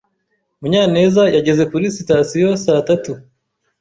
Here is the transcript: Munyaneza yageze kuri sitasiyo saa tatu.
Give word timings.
Munyaneza 0.59 1.23
yageze 1.35 1.63
kuri 1.71 1.85
sitasiyo 1.97 2.49
saa 2.63 2.85
tatu. 2.89 3.11